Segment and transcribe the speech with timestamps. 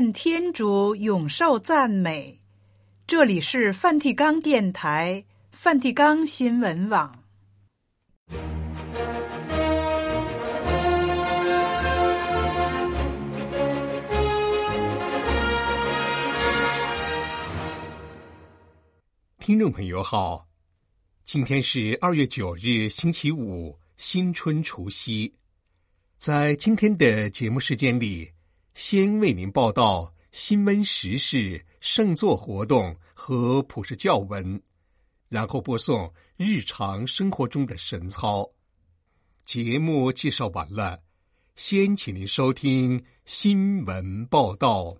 [0.00, 2.40] 愿天主永受赞美。
[3.06, 5.22] 这里是梵蒂冈电台、
[5.52, 7.22] 梵蒂冈新闻网。
[19.38, 20.48] 听众朋友好，
[21.26, 25.30] 今天是二月九日，星期五，新春除夕。
[26.16, 28.26] 在今天的节目时间里。
[28.74, 34.60] 先为您报道新闻时事、圣座活动和普世教文，
[35.28, 38.48] 然后播送日常生活中的神操。
[39.44, 41.00] 节目介绍完了，
[41.56, 44.96] 先请您收听新闻报道。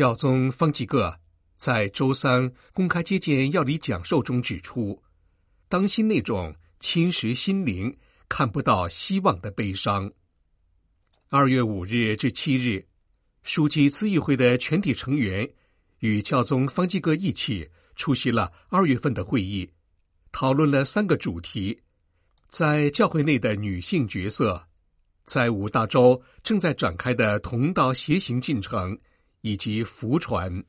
[0.00, 1.14] 教宗方济各
[1.58, 4.98] 在周三公开接见要理讲授中指出，
[5.68, 7.94] 当心那种侵蚀心灵、
[8.26, 10.10] 看不到希望的悲伤。
[11.28, 12.82] 二月五日至七日，
[13.42, 15.46] 书记咨议会的全体成员
[15.98, 19.70] 与教宗方济各一起出席了二月份的会议，
[20.32, 21.78] 讨论了三个主题：
[22.48, 24.66] 在教会内的女性角色，
[25.26, 28.98] 在五大洲正在展开的同道协行进程。
[29.42, 30.62] 以及福传，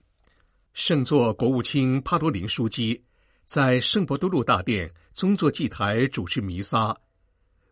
[0.73, 3.01] 圣座国务卿帕多林书记
[3.45, 6.95] 在圣伯多禄大殿宗座祭台主持弥撒，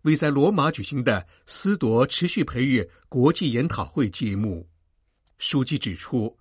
[0.02, 4.68] 为在罗马举行的思铎持续培育国际研讨会揭幕。
[5.38, 6.38] 书记指出，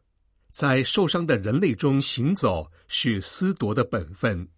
[0.50, 4.48] 在受伤的人类中行走是思铎的本分。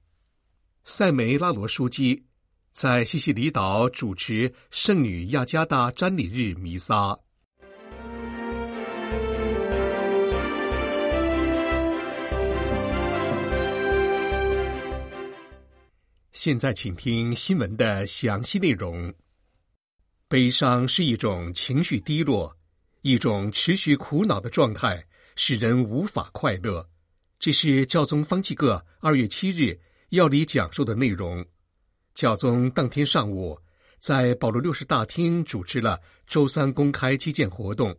[0.84, 2.24] 塞梅拉罗书记
[2.72, 7.18] 在西西里岛主持圣女亚加达瞻礼日弥撒。
[16.32, 19.12] 现在，请听新闻的详细内容。
[20.28, 22.56] 悲伤是一种情绪低落、
[23.02, 25.04] 一种持续苦恼的状态，
[25.34, 26.88] 使人无法快乐。
[27.40, 29.76] 这是教宗方济各二月七日
[30.10, 31.44] 要理讲授的内容。
[32.14, 33.58] 教宗当天上午
[33.98, 37.94] 在保罗六世大厅主持了周三公开接见活动，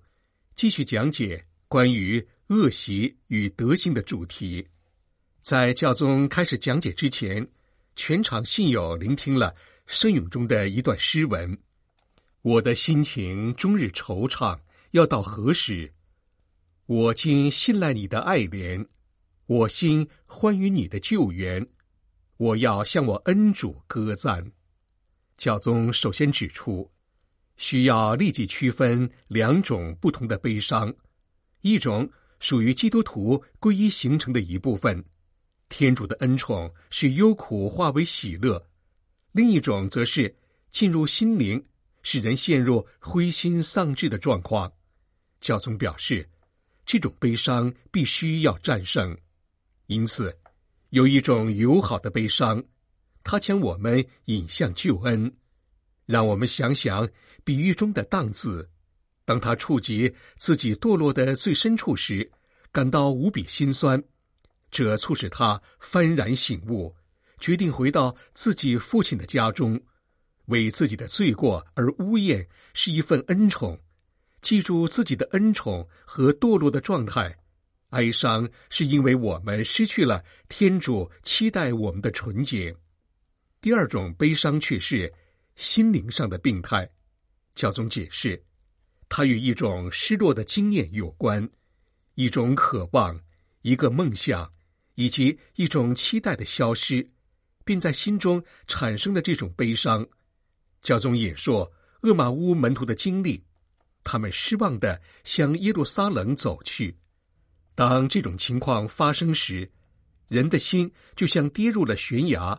[0.56, 4.66] 继续讲解关于恶习与德行的主题。
[5.42, 7.46] 在教宗开始讲解之前。
[7.96, 9.54] 全场信友聆听了
[9.86, 11.58] 圣咏中的一段诗文
[12.42, 14.58] ：“我的心情终日惆怅，
[14.92, 15.92] 要到何时？
[16.86, 18.86] 我今信赖你的爱怜，
[19.46, 21.66] 我心欢于你的救援。
[22.38, 24.52] 我要向我恩主歌赞。”
[25.38, 26.90] 教宗首先指出，
[27.58, 30.94] 需要立即区分两种不同的悲伤：
[31.62, 32.10] 一种
[32.40, 35.04] 属于基督徒皈依形成的一部分。
[35.72, 38.62] 天主的恩宠使忧苦化为喜乐，
[39.32, 40.36] 另一种则是
[40.70, 41.64] 进入心灵，
[42.04, 44.70] 使人陷入灰心丧志的状况。
[45.40, 46.30] 教宗表示，
[46.86, 49.18] 这种悲伤必须要战胜。
[49.88, 50.38] 因此，
[50.90, 52.62] 有一种友好的悲伤，
[53.24, 55.34] 它将我们引向救恩。
[56.06, 57.08] 让我们想想
[57.46, 58.70] 比喻中的荡子，
[59.24, 62.30] 当他触及自己堕落的最深处时，
[62.74, 64.04] 感到无比心酸。
[64.72, 66.96] 这促使他幡然醒悟，
[67.40, 69.80] 决定回到自己父亲的家中，
[70.46, 73.78] 为自己的罪过而呜咽是一份恩宠。
[74.42, 77.38] 记住自己的恩宠和堕落的状态，
[77.90, 82.76] 哀伤是因为我们失去了天主期待我们的纯洁。
[83.60, 85.12] 第二种悲伤却是
[85.56, 86.90] 心灵上的病态。
[87.54, 88.42] 教宗解释，
[89.10, 91.48] 它与一种失落的经验有关，
[92.16, 93.20] 一种渴望，
[93.62, 94.52] 一个梦想。
[95.02, 97.10] 以及一种期待的消失，
[97.66, 100.08] 并在心中产生的这种悲伤。
[100.84, 101.72] 教宗演说
[102.04, 103.44] 厄马乌门徒的经历，
[104.04, 106.96] 他们失望的向耶路撒冷走去。
[107.74, 109.68] 当这种情况发生时，
[110.28, 112.56] 人的心就像跌入了悬崖。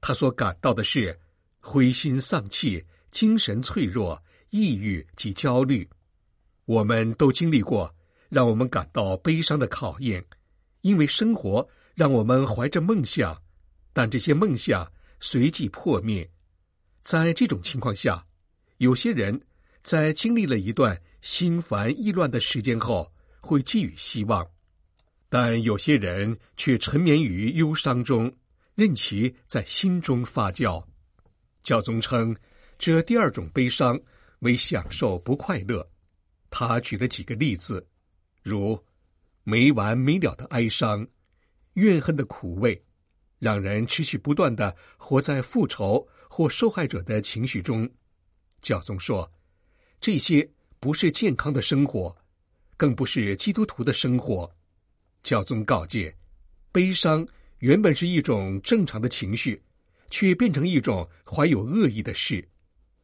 [0.00, 1.18] 他所感到的是
[1.60, 5.86] 灰心丧气、精神脆弱、抑郁及焦虑。
[6.64, 7.94] 我们都经历过
[8.30, 10.24] 让我们感到悲伤的考验。
[10.84, 13.34] 因为生活让我们怀着梦想，
[13.94, 14.86] 但这些梦想
[15.18, 16.30] 随即破灭。
[17.00, 18.22] 在这种情况下，
[18.76, 19.40] 有些人
[19.82, 23.10] 在经历了一段心烦意乱的时间后，
[23.40, 24.44] 会寄予希望；
[25.30, 28.30] 但有些人却沉湎于忧伤中，
[28.74, 30.84] 任其在心中发酵。
[31.62, 32.36] 教宗称
[32.78, 33.98] 这第二种悲伤
[34.40, 35.90] 为享受不快乐。
[36.50, 37.88] 他举了几个例子，
[38.42, 38.78] 如。
[39.44, 41.06] 没完没了的哀伤，
[41.74, 42.82] 怨恨的苦味，
[43.38, 47.88] 让人持续不断的活在复仇或受害者的情绪中。
[48.62, 49.30] 教宗说，
[50.00, 50.50] 这些
[50.80, 52.16] 不是健康的生活，
[52.76, 54.50] 更不是基督徒的生活。
[55.22, 56.14] 教宗告诫，
[56.72, 57.26] 悲伤
[57.58, 59.62] 原本是一种正常的情绪，
[60.10, 62.46] 却变成一种怀有恶意的事。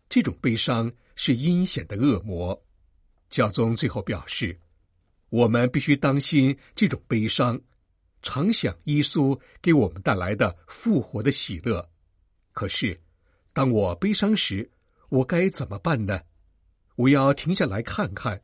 [0.08, 2.58] 这种悲伤是阴险的恶魔。
[3.28, 4.58] 教宗最后表示，
[5.30, 7.60] 我们必须当心这种悲伤，
[8.22, 11.88] 常想耶稣给我们带来的复活的喜乐。
[12.52, 13.00] 可是，
[13.52, 14.70] 当我悲伤时，
[15.08, 16.20] 我该怎么办呢？
[16.96, 18.40] 我要停下来看看，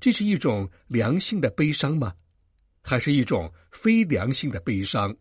[0.00, 2.14] 这是一种良性的悲伤吗？
[2.82, 5.14] 还是一种非良性的悲伤，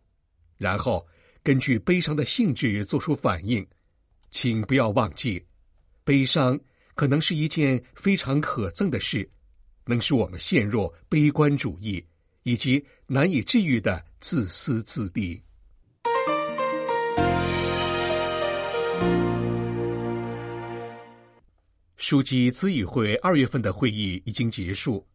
[0.58, 1.06] 然后
[1.44, 3.68] 根据悲伤的性质做出反应。
[4.32, 5.44] 请不要忘记，
[6.04, 6.58] 悲伤
[6.96, 9.30] 可能是一件非常可憎的事，
[9.86, 12.04] 能使我们陷入悲观主义
[12.44, 15.42] 以及难以治愈的自私自利。
[21.98, 25.06] 书记咨议会二月份的会议已经结束，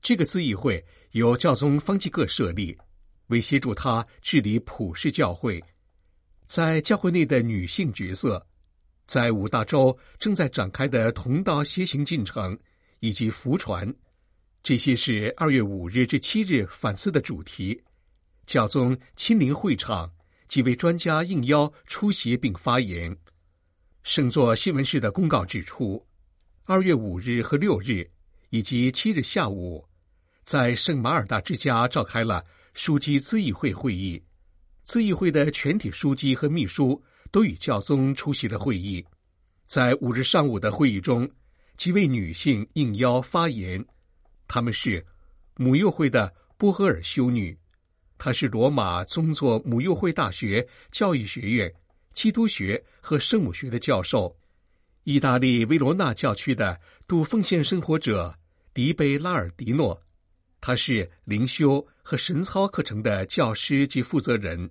[0.00, 0.84] 这个咨议会。
[1.12, 2.74] 由教宗方济各设立，
[3.26, 5.62] 为协助他治理普世教会，
[6.46, 8.42] 在教会内的女性角色，
[9.04, 12.58] 在五大洲正在展开的同道协行进程
[13.02, 13.92] 以及福船，
[14.62, 17.82] 这些是二月五日至七日反思的主题。
[18.46, 20.08] 教宗亲临会场，
[20.46, 23.14] 几位专家应邀出席并发言。
[24.04, 26.00] 圣座新闻室的公告指出，
[26.62, 28.08] 二月五日和六日
[28.50, 29.84] 以及七日下午。
[30.44, 34.22] 在圣马尔大之家召开了书记咨议会会议，
[34.86, 37.02] 咨议会的全体书记和秘书
[37.32, 39.04] 都与教宗出席了会议。
[39.66, 41.28] 在五日上午的会议中，
[41.82, 43.84] 几位女性应邀发言，
[44.46, 45.04] 她们是
[45.56, 47.58] 母幼会的波赫尔修女，
[48.16, 51.74] 她是罗马宗座母幼会大学教育学院
[52.12, 54.32] 基督学和圣母学的教授，
[55.02, 58.32] 意大利维罗纳教区的度奉献生活者
[58.72, 60.00] 迪贝拉尔迪诺。
[60.60, 64.70] 他是灵修和神操课程的教师及负责人，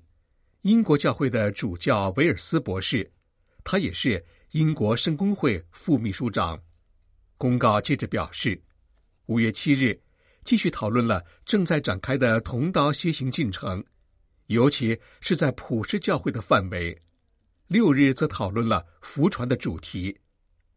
[0.62, 3.12] 英国教会的主教维尔斯博士，
[3.66, 6.58] 他也是英国圣公会副秘书长。
[7.42, 8.62] 公告接着表示，
[9.26, 10.00] 五月七日
[10.44, 13.84] 继续讨论了正在展开的同道楔行进程，
[14.46, 16.96] 尤其是在普世教会的范围。
[17.66, 20.16] 六日则讨论了福传的主题。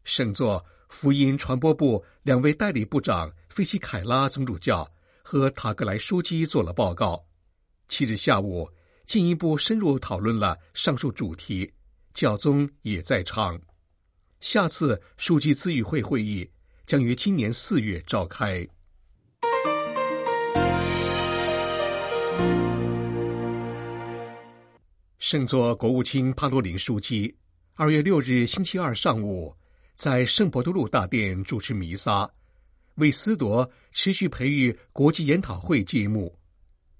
[0.04, 4.90] 圣座福音传播部两位代理部长费西凯拉总主教。
[5.26, 7.18] 和塔格莱书记做了报告。
[7.88, 8.68] 七日下午，
[9.06, 11.72] 进一步深入讨论了上述主题。
[12.12, 13.58] 教宗也在场。
[14.40, 16.46] 下次书记咨议会会议
[16.86, 18.66] 将于今年四月召开。
[25.18, 27.34] 圣座国务卿帕罗林书记
[27.74, 29.54] 二月六日星期二上午
[29.94, 32.30] 在圣伯多禄大殿主持弥撒。
[32.96, 36.32] 为思铎持续培育国际研讨会揭幕，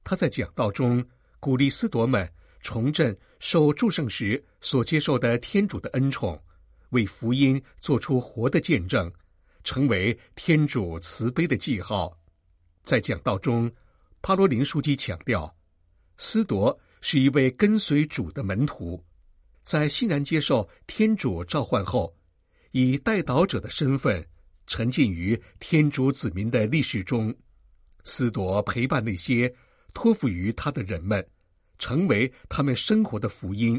[0.02, 1.04] 他在讲道中
[1.38, 2.28] 鼓励思铎们
[2.62, 6.42] 重振受祝圣时所接受的天主的恩宠，
[6.88, 9.12] 为福音做出活的见证，
[9.64, 12.16] 成为天主慈悲的记号。
[12.82, 13.70] 在讲道中，
[14.22, 15.52] 帕罗林书记强调，
[16.18, 19.02] 思铎是一位跟随主的门徒，
[19.62, 22.14] 在欣然接受天主召唤后，
[22.70, 24.24] 以代祷者的身份。
[24.66, 27.34] 沉浸于天主子民的历史中，
[28.02, 29.54] 斯铎陪伴那些
[29.92, 31.22] 托付于他的人们，
[31.78, 33.78] 成为他们生活的福音、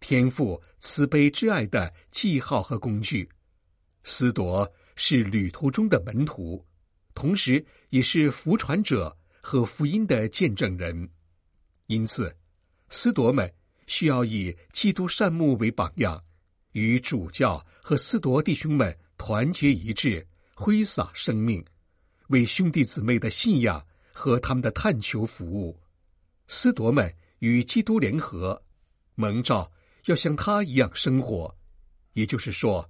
[0.00, 3.28] 天赋慈悲之爱的记号和工具。
[4.04, 4.66] 斯铎
[4.96, 6.66] 是旅途中的门徒，
[7.14, 11.08] 同时也是福传者和福音的见证人。
[11.86, 12.36] 因此，
[12.88, 13.50] 斯铎们
[13.86, 16.20] 需要以基督善牧为榜样，
[16.72, 18.94] 与主教和斯铎弟兄们。
[19.18, 20.24] 团结一致，
[20.54, 21.64] 挥洒生命，
[22.28, 25.74] 为兄弟姊妹的信仰和他们的探求服务。
[26.48, 28.62] 斯铎们与基督联合，
[29.14, 29.72] 蒙召
[30.04, 31.56] 要像他一样生活。
[32.12, 32.86] 也就是说，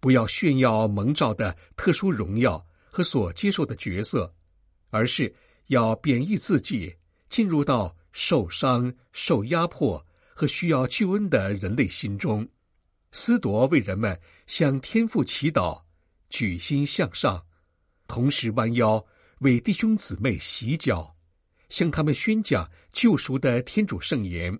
[0.00, 4.34] 不要炫耀蒙召的特殊荣耀和所接受的角色，
[4.88, 5.32] 而是
[5.66, 6.92] 要贬义自己，
[7.28, 10.04] 进入到受伤、受压迫
[10.34, 12.48] 和需要救恩的人类心中。
[13.12, 15.82] 思铎为人们向天父祈祷，
[16.28, 17.44] 举心向上，
[18.06, 19.04] 同时弯腰
[19.40, 21.14] 为弟兄姊妹洗脚，
[21.68, 24.58] 向他们宣讲救赎的天主圣言，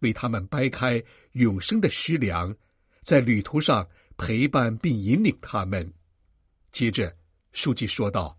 [0.00, 1.02] 为他们掰开
[1.32, 2.54] 永生的食粮，
[3.06, 5.88] 在旅途上陪伴并引领他们。
[6.72, 7.16] 接着，
[7.52, 8.36] 书记说道：“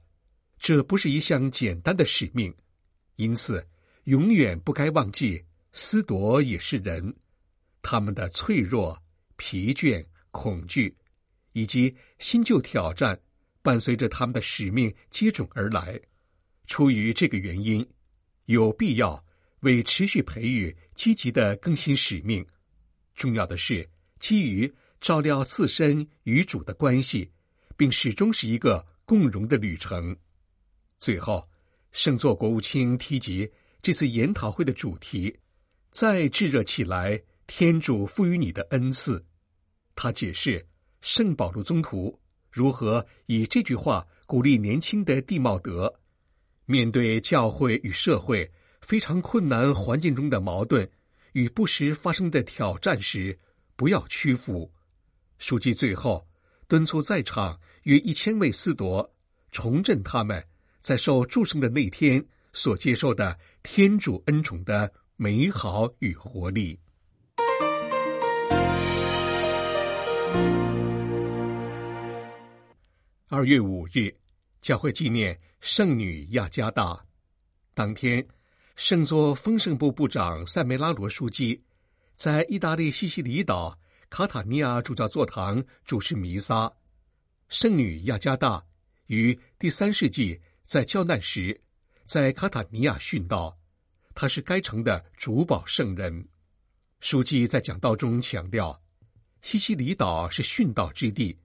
[0.59, 2.53] 这不是一项简单的使命，
[3.15, 3.65] 因此
[4.03, 7.15] 永远不该忘记，斯铎也是人，
[7.81, 9.01] 他们的脆弱、
[9.37, 10.93] 疲倦、恐惧，
[11.53, 13.17] 以及新旧挑战，
[13.61, 15.97] 伴随着他们的使命接踵而来。
[16.65, 17.87] 出于这个原因，
[18.47, 19.23] 有必要
[19.61, 22.45] 为持续培育积极的更新使命。
[23.15, 27.31] 重要的是，基于照料自身与主的关系，
[27.75, 30.15] 并始终是一个共荣的旅程。
[30.99, 31.47] 最后，
[31.91, 33.51] 圣座国务卿提及。
[33.79, 35.33] 这次研讨会的主题，
[35.91, 39.23] 再炙热起来，天主赋予你的恩赐。
[39.95, 40.67] 他解释
[40.99, 42.19] 圣保禄宗徒
[42.51, 45.93] 如何以这句话鼓励年轻的蒂茂德，
[46.65, 50.89] 面对教会与社会非常困难环境中的矛盾
[51.31, 53.37] 与不时发生的挑战时，
[53.77, 54.69] 不要屈服。
[55.37, 56.27] 书记最后
[56.67, 59.09] 敦促在场约一千位司铎
[59.49, 60.45] 重振他们
[60.81, 62.21] 在受祝圣的那天。
[62.53, 66.79] 所接受的天主恩宠的美好与活力。
[73.27, 74.11] 二月五日，
[74.59, 76.99] 教会纪念圣女亚加达。
[77.75, 78.27] 当天，
[78.75, 81.61] 圣座丰盛部部长塞梅拉罗书记
[82.17, 83.77] 在意大利西西里岛
[84.09, 86.71] 卡塔尼亚主教座堂主持弥撒。
[87.47, 88.65] 圣女亚加大
[89.05, 91.55] 于第三世纪在教难时。
[92.05, 93.55] 在卡塔尼亚殉道，
[94.15, 96.27] 他是该城的主保圣人。
[97.01, 98.81] 书记在讲道中强调，
[99.43, 101.37] 西西里岛是殉道之地，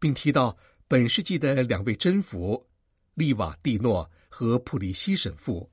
[0.00, 0.56] 并提到
[0.88, 2.66] 本世纪的两位真福
[3.14, 5.70] 利瓦蒂诺和普利西神父，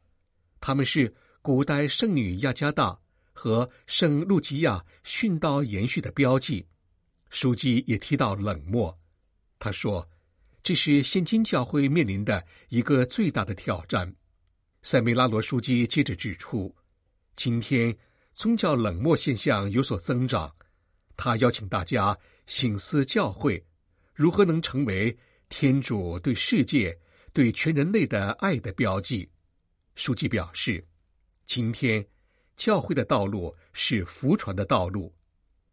[0.62, 1.12] 他们是
[1.42, 2.96] 古代圣女亚加大
[3.36, 6.66] 和圣路吉亚殉道延续的标记。
[7.30, 8.98] 书记也提到冷漠，
[9.60, 10.08] 他说，
[10.64, 14.12] 这是现今教会面临的一个最大的挑战。
[14.82, 16.74] 塞梅拉罗书记接着指出，
[17.36, 17.96] 今天
[18.34, 20.50] 宗教冷漠现象有所增长。
[21.18, 23.62] 他邀请大家醒思教会
[24.14, 25.16] 如何能成为
[25.50, 26.98] 天主对世界、
[27.34, 29.30] 对全人类的爱的标记。
[29.96, 30.86] 书记表示，
[31.46, 32.06] 今天
[32.56, 35.14] 教会的道路是福传的道路，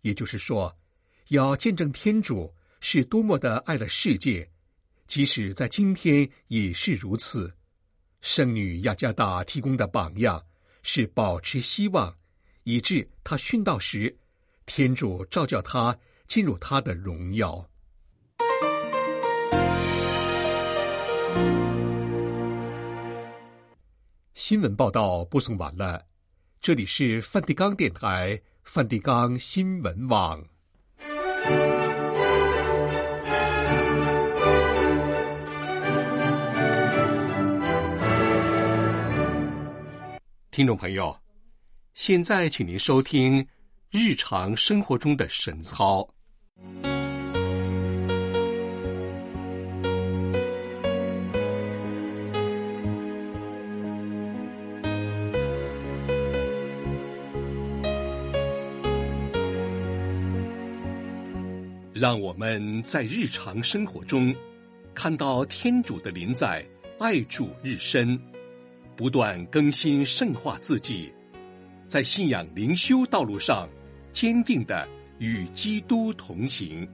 [0.00, 0.76] 也就是说，
[1.28, 4.48] 要见证天主是多么的爱了世界，
[5.06, 7.54] 即使在今天也是如此。
[8.20, 10.44] 圣女雅加达提供的榜样
[10.82, 12.14] 是保持希望，
[12.64, 14.16] 以致她殉道时，
[14.66, 15.96] 天主照叫她
[16.26, 17.68] 进入他的荣耀。
[24.34, 26.04] 新闻报道播送完了，
[26.62, 30.40] 这里是梵蒂冈电台梵蒂冈新闻网。
[40.52, 41.18] 听众朋友，
[41.94, 43.44] 现在请您收听
[43.90, 46.08] 日常生活中的神操。
[62.02, 64.34] 让我们在日常生活中
[64.92, 66.66] 看到天主的临在，
[66.98, 68.20] 爱主日深。
[68.96, 71.12] 不断更新圣化自己，
[71.86, 73.68] 在信仰灵修道路上
[74.12, 74.84] 坚定的
[75.20, 76.84] 与基督同行。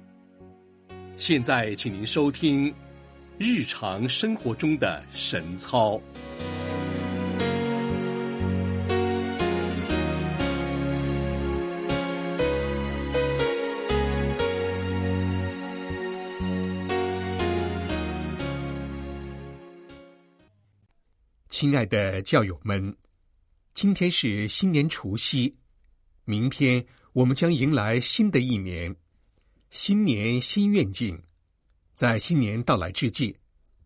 [1.17, 2.71] 现在，请您收听
[3.39, 5.99] 日常生活中的神操。
[21.61, 22.97] 亲爱的教友们，
[23.75, 25.53] 今天是新年除夕，
[26.25, 28.95] 明天我们将迎来新的一年。
[29.71, 31.21] 新年新愿景，
[31.95, 33.37] 在新年到来之际，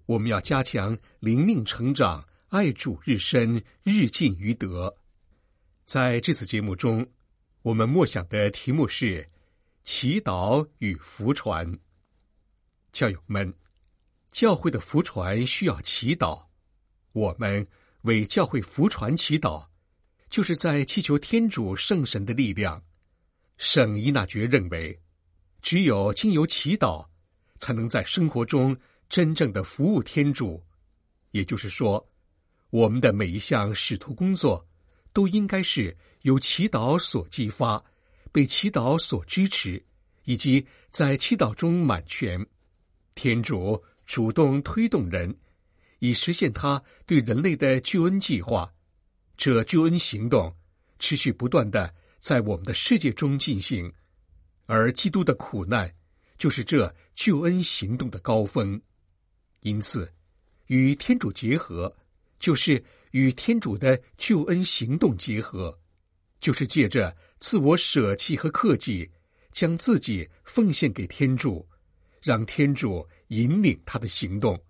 [0.05, 4.95] 我们要加强灵命成长，爱主日深，日进于德。
[5.87, 7.07] 在这次节目中，
[7.63, 9.27] 我们默想的题目是
[9.83, 11.67] 祈祷与福传。
[12.93, 13.51] 教友们，
[14.31, 16.52] 教会的福传需要祈祷。
[17.13, 17.67] 我们
[18.03, 19.67] 为教会福传祈祷，
[20.31, 22.83] 就是在祈求天主圣神的力量。
[23.59, 24.99] 圣伊纳爵认为，
[25.61, 27.07] 只有经由祈祷，
[27.59, 28.77] 才能在生活中
[29.09, 30.63] 真正的服务天主。
[31.33, 32.05] 也就是说，
[32.71, 34.67] 我们的每一项使徒工作，
[35.13, 37.83] 都应该是由祈祷所激发，
[38.33, 39.83] 被祈祷所支持，
[40.25, 42.45] 以及在祈祷中满全。
[43.15, 45.35] 天主主动推动人。
[46.03, 48.69] 以实现他对人类的救恩计划，
[49.37, 50.53] 这救恩行动
[50.99, 53.91] 持续不断的在我们的世界中进行，
[54.67, 55.89] 而基督的苦难
[56.37, 58.83] 就是这救恩行动的高峰。
[59.61, 60.13] 因此，
[60.67, 61.95] 与天主结合，
[62.41, 62.83] 就是
[63.13, 65.79] 与天主的救恩行动结合，
[66.41, 69.09] 就是借着自我舍弃和克己，
[69.53, 71.65] 将自己奉献给天主，
[72.21, 74.61] 让天主引领他的行动。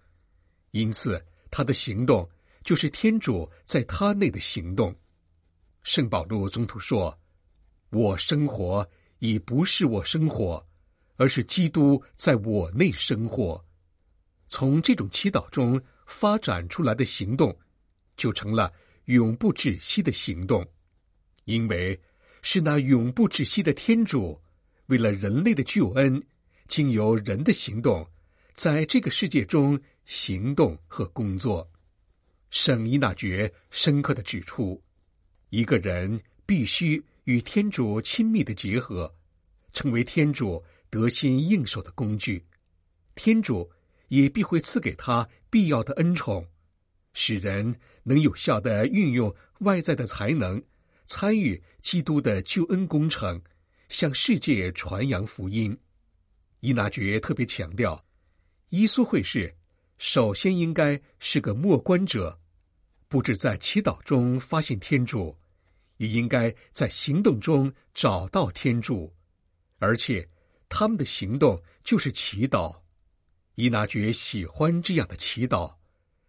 [0.73, 2.29] 因此，他的行动
[2.65, 4.95] 就是天主在他内的行动。
[5.83, 7.17] 圣保禄宗徒说
[7.91, 8.89] ：“我生活
[9.19, 10.67] 已不是我生活，
[11.17, 13.63] 而是基督在我内生活。”
[14.49, 17.55] 从这种祈祷中发展出来的行动，
[18.17, 18.73] 就成了
[19.05, 20.67] 永不止息的行动，
[21.45, 22.01] 因为
[22.41, 24.41] 是那永不止息的天主，
[24.87, 26.23] 为了人类的救恩，
[26.67, 28.09] 经由人的行动，
[28.55, 29.79] 在这个世界中。
[30.05, 31.69] 行动和工作，
[32.51, 34.83] 圣伊纳爵深刻的指出，
[35.51, 39.13] 一个人必须与天主亲密的结合，
[39.73, 42.45] 成为天主得心应手的工具。
[43.15, 43.71] 天主
[44.09, 46.47] 也必会赐给他必要的恩宠，
[47.13, 50.63] 使人能有效的运用外在的才能，
[51.07, 53.41] 参与基督的救恩工程，
[53.89, 55.77] 向世界传扬福音。
[56.61, 58.05] 伊纳爵特别强调，
[58.71, 59.55] 耶稣会士。
[60.03, 62.37] 首先应该是个默观者，
[63.07, 65.39] 不止在祈祷中发现天主，
[65.99, 69.15] 也应该在行动中找到天主，
[69.79, 70.29] 而且
[70.69, 72.77] 他们的行动就是祈祷。
[73.55, 75.73] 伊拿爵喜欢这样的祈祷，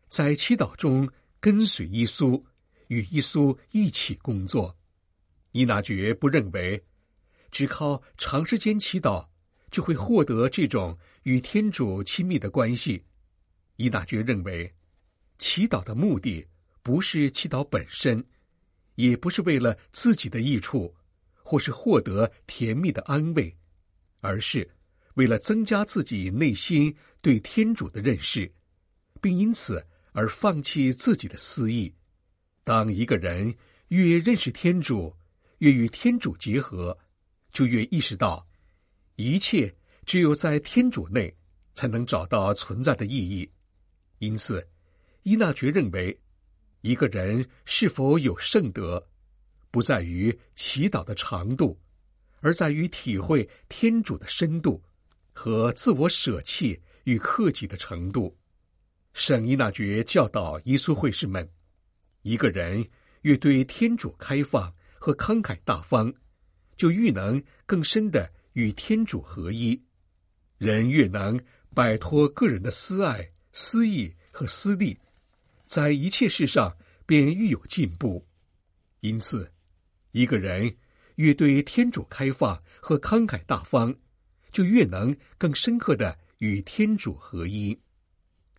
[0.08, 2.39] 在祈祷中跟随耶稣，
[2.89, 4.78] 与耶稣一起工作。
[5.50, 6.80] 伊拿爵不认为，
[7.50, 9.28] 只靠长时间祈祷
[9.71, 13.04] 就会获得这种与天主亲密的关系。
[13.84, 14.74] 伊大爵认为，
[15.38, 16.48] 祈祷的目的
[16.82, 18.24] 不是祈祷本身，
[18.96, 20.96] 也不是为了自己的益处，
[21.34, 23.54] 或是获得甜蜜的安慰，
[24.22, 24.69] 而是
[25.15, 28.50] 为了增加自己内心对天主的认识，
[29.19, 31.93] 并因此而放弃自己的私意。
[32.63, 33.54] 当一个人
[33.89, 35.13] 越认识天主，
[35.58, 36.98] 越与天主结合，
[37.52, 38.48] 就越意识到，
[39.17, 41.36] 一切只有在天主内
[41.76, 43.52] 才能找到存在的意义。
[44.26, 44.66] 因此，
[45.24, 46.18] 伊纳爵认为，
[46.80, 49.06] 一个人是否有圣德，
[49.70, 51.78] 不在于祈祷的长度，
[52.40, 54.82] 而在于体会天主的深度
[55.34, 58.34] 和自我舍弃与克己的程度。
[59.12, 61.46] 圣伊纳爵教导耶稣会士们：
[62.22, 62.88] 一个人
[63.24, 66.14] 越对天主开放和慷慨大方，
[66.78, 69.78] 就愈能更深的与天主合一；
[70.58, 71.38] 人越能
[71.76, 73.33] 摆脱个人的私爱。
[73.54, 75.00] 私意和私利，
[75.68, 78.26] 在一切事上便愈有进步。
[79.02, 79.52] 因此，
[80.12, 80.76] 一个人
[81.16, 83.96] 越对天主开放和慷慨大方，
[84.52, 87.80] 就越能更深刻的与天主合一。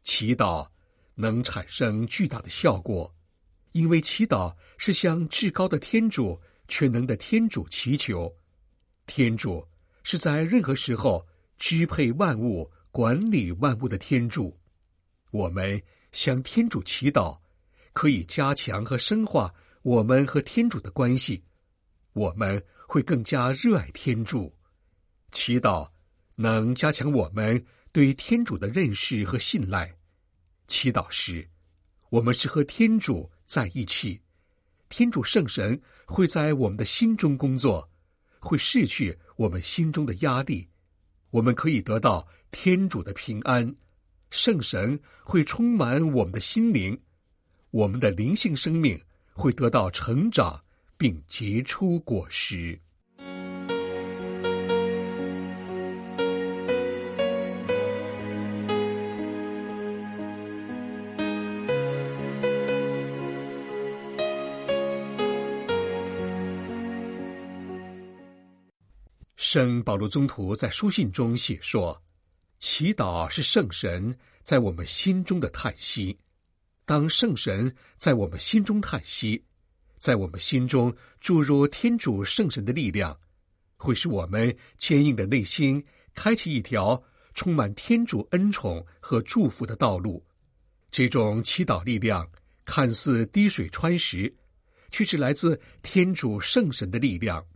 [0.04, 0.68] 祈祷
[1.16, 3.12] 能产生巨大的效果，
[3.72, 8.32] 因为祈祷是向至高的天主、全能的天主祈求。
[9.06, 9.66] 天主
[10.04, 11.26] 是在任何时候
[11.58, 14.56] 支配万物、管理万物的天主。
[15.34, 17.36] 我们向天主祈祷，
[17.92, 21.42] 可以加强和深化我们和天主的关系。
[22.12, 24.54] 我们会更加热爱天主。
[25.32, 25.90] 祈祷
[26.36, 29.92] 能加强我们对天主的认识和信赖。
[30.68, 31.48] 祈祷时，
[32.10, 34.22] 我们是和天主在一起。
[34.88, 37.90] 天主圣神会在我们的心中工作，
[38.38, 40.68] 会逝去我们心中的压力。
[41.30, 43.74] 我们可以得到天主的平安。
[44.36, 47.00] 圣神会充满我们的心灵，
[47.70, 49.00] 我们的灵性生命
[49.32, 50.60] 会得到成长，
[50.98, 52.76] 并结出果实。
[69.36, 71.96] 圣保罗宗徒在书信中写说。
[72.76, 76.18] 祈祷是圣神在我们心中的叹息。
[76.84, 79.40] 当圣神在我们心中叹息，
[79.96, 83.16] 在我们心中注入天主圣神的力量，
[83.76, 85.80] 会使我们坚硬的内心
[86.16, 87.00] 开启一条
[87.32, 90.20] 充满天主恩宠和祝福的道路。
[90.90, 92.28] 这种祈祷力量
[92.64, 94.34] 看似滴水穿石，
[94.90, 97.46] 却是来自天主圣神的力量。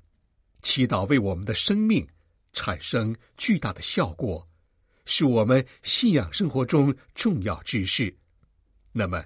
[0.62, 2.07] 祈祷为我们的生命
[2.52, 4.47] 产生巨大的效果。
[5.11, 8.14] 是我们信仰生活中重要之事。
[8.92, 9.25] 那么，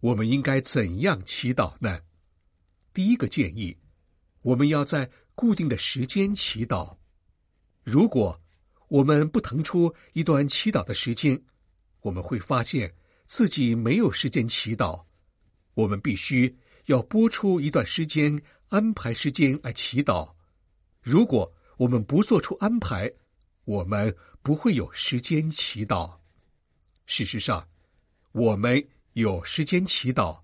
[0.00, 1.98] 我们应该怎样祈祷呢？
[2.92, 3.74] 第一个建议，
[4.42, 6.94] 我们要在固定的时间祈祷。
[7.82, 8.38] 如果
[8.88, 11.42] 我们不腾出一段祈祷的时间，
[12.02, 15.02] 我们会发现自己没有时间祈祷。
[15.72, 20.30] 我们必须要拨出一段时间，安排时间来祈祷。
[21.00, 23.10] 如果我们不做出安排，
[23.64, 26.18] 我们不会有时间祈祷。
[27.06, 27.66] 事实上，
[28.32, 30.38] 我们有时间祈祷，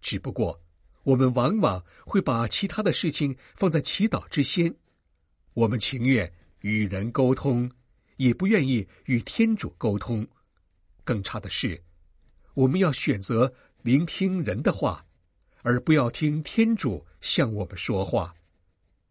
[0.00, 0.62] 只不过
[1.02, 4.72] 我们往往会把其他的事情放在祈祷之先。
[5.52, 7.68] 我们情愿与人沟通，
[8.18, 10.24] 也不愿意与天主沟通。
[11.02, 11.82] 更差的是，
[12.54, 15.04] 我们要选择聆听人的话，
[15.62, 18.32] 而不要听天主向我们说话。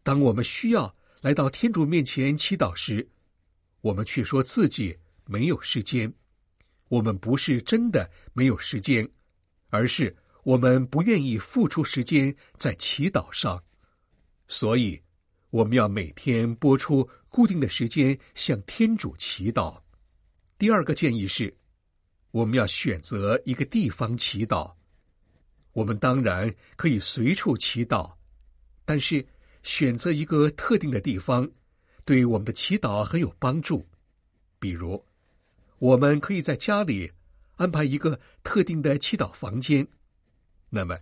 [0.01, 3.05] 当我们需要来到天主面前祈祷时，
[3.83, 6.11] 我们却说自己没有时间。
[6.87, 9.07] 我们不是真的没有时间，
[9.69, 13.61] 而是我们不愿意付出时间在祈祷上。
[14.47, 14.99] 所以，
[15.49, 19.79] 我们要每天拨出固定的时间向天主祈祷。
[20.57, 21.55] 第二个建议是。
[22.33, 24.73] 我们要选择一个地方祈祷。
[25.73, 28.11] 我们当然可以随处祈祷，
[28.85, 29.23] 但是
[29.61, 31.47] 选择一个特定的地方，
[32.05, 33.85] 对我们的祈祷很有帮助。
[34.59, 35.03] 比如，
[35.79, 37.11] 我们可以在家里
[37.55, 39.87] 安排一个特定的祈祷房间。
[40.69, 40.97] 那么，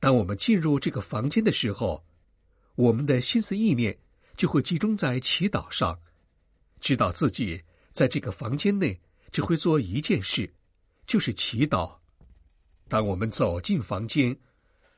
[0.00, 2.04] 当我们进入这个房间的时候，
[2.74, 3.96] 我们的心思意念
[4.36, 5.98] 就会集中在祈祷上，
[6.80, 9.00] 知道自己在这个房间内
[9.32, 10.52] 只会做一件事。
[11.06, 11.96] 就是祈祷。
[12.86, 14.38] 当我们走进房间，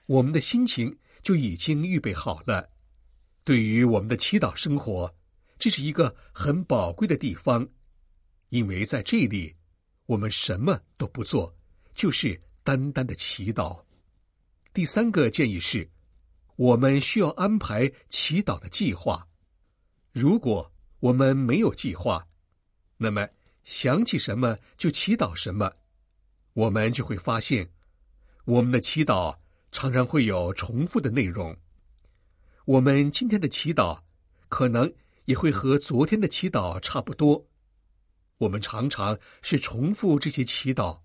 [0.06, 2.68] 我们的心情就已经预备好了。
[3.44, 5.14] 对于我们的祈祷生活，
[5.60, 7.68] 这是一个很宝贵的地方，
[8.48, 9.54] 因为在这里，
[10.06, 11.54] 我们什么都不做，
[11.94, 13.78] 就是单单的祈祷。
[14.72, 15.86] 第三个建议是，
[16.56, 19.28] 我们需要安排祈祷的计划。
[20.12, 22.26] 如果我们没有计划，
[22.96, 23.28] 那么
[23.62, 25.70] 想起什么就祈祷什么。
[26.54, 27.70] 我们就会发现，
[28.46, 29.36] 我们的祈祷
[29.72, 31.54] 常常会有重复的内容。
[32.64, 34.00] 我们今天的祈祷
[34.48, 34.90] 可能
[35.24, 37.46] 也会和昨天的祈祷差不多。
[38.38, 40.98] 我们常常是重复这些祈祷，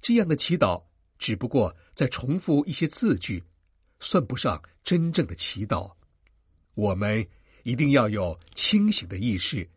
[0.00, 0.82] 这样的祈祷
[1.18, 3.42] 只不过在重复一些字句，
[4.00, 5.92] 算不上真正的祈祷。
[6.74, 7.26] 我们
[7.62, 9.68] 一定要有清醒的意识，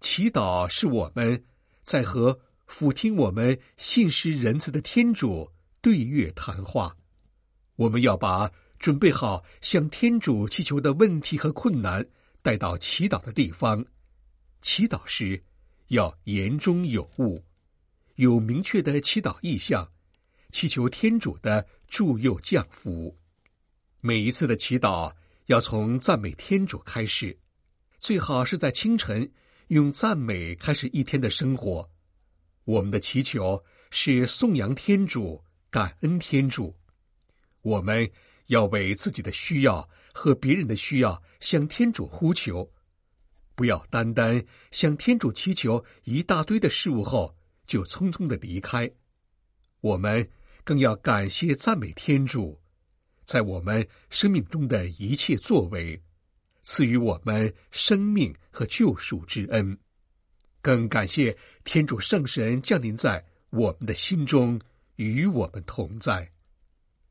[0.00, 1.44] 祈祷是我们
[1.82, 2.38] 在和。
[2.68, 6.94] 俯听我们信实仁慈的天主对月谈话，
[7.76, 12.06] 我们要把准备好向天主祈求的问题和困难
[12.42, 13.84] 带到祈祷的地方。
[14.60, 15.42] 祈祷时
[15.88, 17.44] 要言中有物，
[18.16, 19.88] 有明确的祈祷意向，
[20.50, 23.16] 祈求天主的助佑降福。
[24.00, 25.12] 每一次的祈祷
[25.46, 27.38] 要从赞美天主开始，
[27.98, 29.30] 最好是在清晨
[29.68, 31.88] 用赞美开始一天的生活。
[32.64, 36.76] 我们的祈求是颂扬天主、感恩天主。
[37.62, 38.08] 我们
[38.46, 42.68] 要为自己的需要和别人的需要向天主呼求，
[43.54, 47.32] 不要单单向天主祈求一大堆的事物后
[47.68, 48.90] 就匆匆的离开。
[49.80, 50.28] 我们
[50.64, 52.60] 更要感谢赞美天主，
[53.22, 56.02] 在我们生命中的一切作为，
[56.64, 59.78] 赐予我们生命和救赎之恩。
[60.60, 64.60] 更感谢天主圣神降临在我们的心中，
[64.96, 66.28] 与我们同在。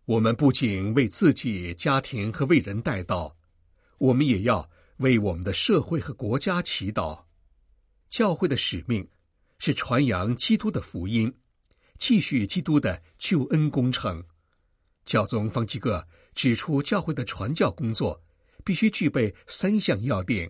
[0.07, 3.29] 我们不仅为自己、家庭和为人带祷，
[3.97, 7.21] 我们也要为我们的社会和国家祈祷。
[8.09, 9.05] 教会的使命
[9.59, 11.33] 是传扬基督的福音，
[11.99, 14.23] 继续基督的救恩工程。
[15.05, 16.01] 教宗方济各
[16.33, 18.17] 指出，教会的传教工作
[18.63, 20.49] 必须具备三项要点：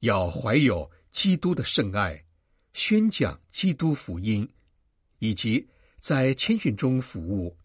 [0.00, 0.90] 要怀有。
[1.10, 2.22] 基督的圣爱，
[2.72, 4.46] 宣讲基督福音，
[5.20, 5.64] 以及
[6.00, 7.56] 在谦逊中服务。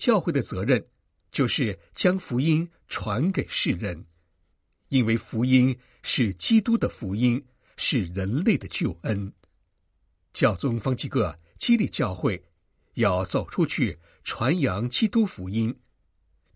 [0.00, 0.82] 教会的责任
[1.30, 4.02] 就是将福音传给世人，
[4.88, 7.44] 因为福音是基督的福音，
[7.76, 9.30] 是人类的救恩。
[10.32, 12.42] 教宗方济各激励教会
[12.94, 15.78] 要走出去传扬基督福音，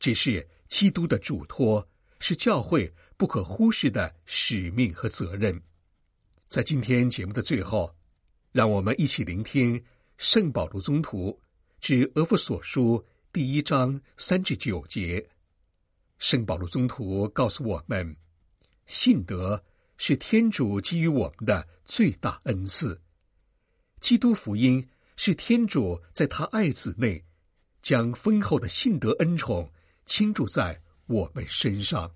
[0.01, 1.87] 这是基督的嘱托，
[2.21, 5.61] 是教会不可忽视的使命和责任。
[6.49, 7.95] 在今天节目的最后，
[8.53, 9.85] 让我们一起聆听
[10.17, 11.39] 圣保罗宗徒
[11.79, 13.05] 致俄弗所书
[13.35, 15.29] 第一章三至九节。
[16.19, 18.17] 圣保罗宗徒告诉我们，
[18.87, 19.61] 信德
[19.97, 22.97] 是天主给予我们的最大恩赐。
[23.99, 27.21] 基督福音是天主在他爱子内
[27.83, 29.69] 将丰厚的信德恩宠
[30.07, 32.09] 倾注在我们身上。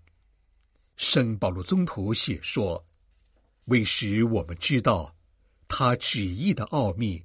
[0.95, 2.87] 圣保罗宗徒写说
[3.67, 5.13] ：“为使我们知道
[5.67, 7.21] 他旨意的奥秘，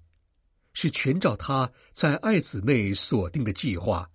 [0.74, 4.10] 是全照他在爱子内所定的计划。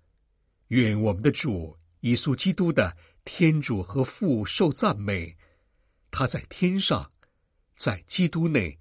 [0.69, 5.37] 愿我们的主耶稣基督的天主和父受赞美。
[6.11, 7.11] 他在天上，
[7.77, 8.79] 在基督内，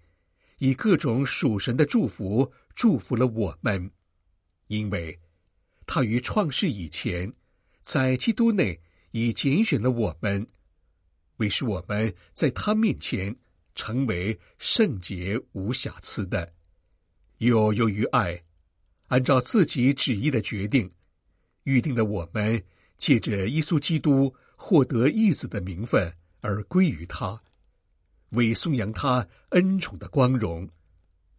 [0.58, 3.90] 以各种属神的祝福祝福了我们，
[4.68, 5.18] 因为
[5.86, 7.32] 他于创世以前。”
[7.88, 8.78] 在基督内
[9.12, 10.46] 已拣选了我们，
[11.38, 13.34] 为使我们在他面前
[13.76, 16.54] 成为圣洁无瑕疵的。
[17.38, 18.44] 又由于爱，
[19.08, 20.92] 按照自己旨意的决定，
[21.64, 22.64] 预定的我们
[22.98, 27.42] 借着耶稣基督获得义子的名分而归于他，
[28.30, 30.68] 为颂扬他恩宠的光荣。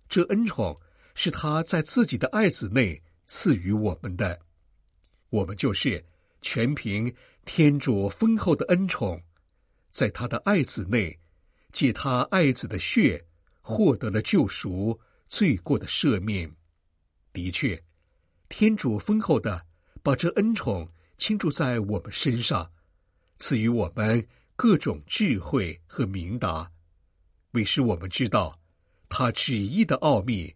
[0.09, 0.79] 这恩宠
[1.15, 4.39] 是他在自己的爱子内赐予我们的，
[5.31, 6.05] 我们就是。
[6.41, 7.13] 全凭
[7.45, 9.21] 天主丰厚的恩宠，
[9.91, 11.19] 在他的爱子内，
[11.73, 13.27] 借他爱子的血，
[13.61, 14.97] 获得了救赎、
[15.29, 16.51] 罪过的赦免。
[17.33, 17.81] 的确，
[18.49, 19.65] 天主丰厚的
[20.03, 22.71] 把这恩宠倾注在我们身上，
[23.39, 26.71] 赐予我们各种智慧和明达，
[27.53, 28.59] 为使我们知道
[29.09, 30.55] 他旨意的奥秘，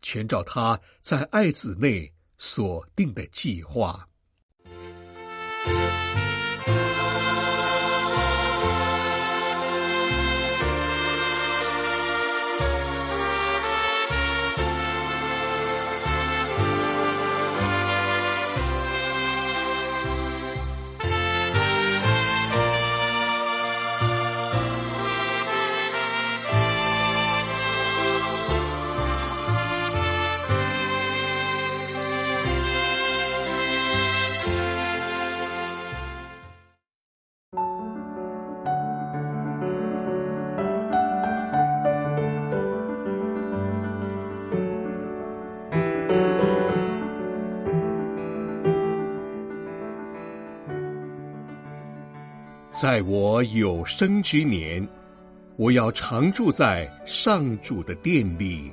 [0.00, 4.08] 全照他在爱子内所定的计划。
[52.84, 54.86] 在我有生之年，
[55.56, 58.70] 我要常住在上主的殿里。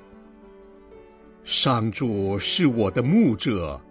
[1.45, 3.81] 上主是我的牧者，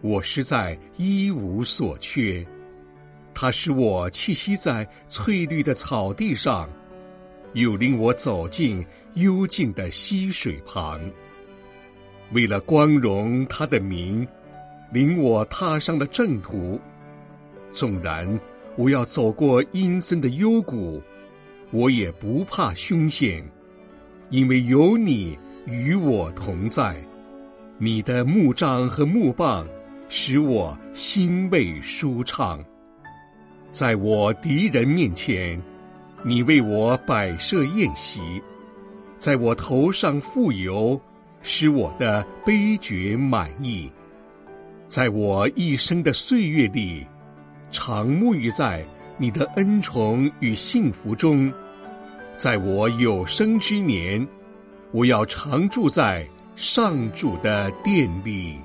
[0.00, 2.46] 我实在一无所缺。
[3.34, 6.70] 他使我栖息在翠绿的草地上，
[7.54, 11.00] 又领我走进幽静的溪水旁。
[12.30, 14.24] 为了光荣他的名，
[14.92, 16.80] 领我踏上了正途。
[17.72, 18.40] 纵然。
[18.78, 21.02] 我要走过阴森的幽谷，
[21.72, 23.44] 我也不怕凶险，
[24.30, 25.36] 因为有你
[25.66, 26.94] 与我同在。
[27.76, 29.66] 你的木杖和木棒
[30.08, 32.64] 使我心慰舒畅。
[33.72, 35.60] 在我敌人面前，
[36.22, 38.20] 你为我摆设宴席，
[39.16, 41.00] 在我头上富油，
[41.42, 43.90] 使我的悲觉满意。
[44.86, 47.04] 在我一生的岁月里。
[47.70, 48.84] 常沐浴在
[49.16, 51.52] 你的恩宠与幸福中，
[52.36, 54.26] 在我有生之年，
[54.92, 56.26] 我要常住在
[56.56, 58.56] 上主的殿里。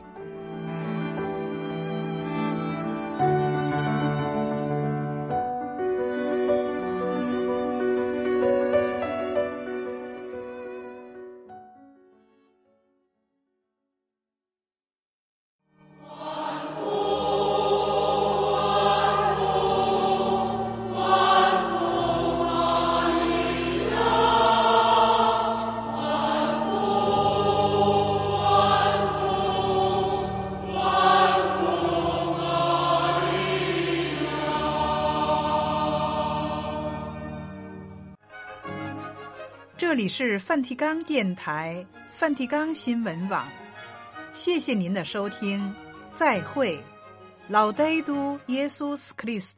[40.15, 43.47] 是梵蒂冈电台、梵蒂冈新闻网，
[44.31, 45.73] 谢谢您的收听，
[46.13, 46.79] 再会，
[47.47, 49.55] 老呆都耶稣斯克里斯。